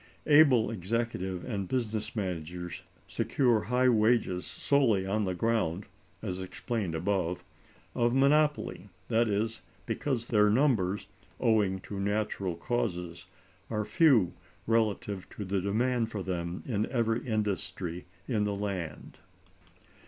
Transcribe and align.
Able 0.25 0.71
executive 0.71 1.43
and 1.45 1.67
business 1.67 2.15
managers 2.15 2.81
secure 3.05 3.65
high 3.65 3.87
wages 3.89 4.47
solely 4.47 5.05
on 5.05 5.25
the 5.25 5.35
ground—as 5.35 6.41
explained 6.41 6.95
above—of 6.95 8.15
monopoly; 8.15 8.89
that 9.09 9.27
is, 9.27 9.61
because 9.85 10.29
their 10.29 10.49
numbers, 10.49 11.05
owing 11.39 11.79
to 11.81 11.99
natural 11.99 12.55
causes, 12.55 13.27
are 13.69 13.85
few 13.85 14.33
relatively 14.65 15.25
to 15.35 15.45
the 15.45 15.61
demand 15.61 16.09
for 16.09 16.23
them 16.23 16.63
in 16.65 16.87
every 16.87 17.21
industry 17.23 18.07
in 18.27 18.43
the 18.45 18.55
land. 18.55 19.19